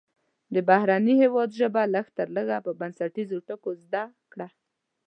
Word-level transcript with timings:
د 0.53 0.55
بهرني 0.69 1.13
هیواد 1.23 1.49
ژبه 1.59 1.81
لږ 1.95 2.05
تر 2.17 2.27
لږه 2.35 2.57
په 2.65 2.71
بنسټیزو 2.79 3.37
ټکو 3.47 3.69
زده 3.83 4.03
کړه. 4.31 4.47